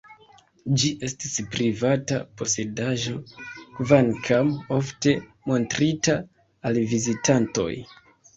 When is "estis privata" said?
1.07-2.17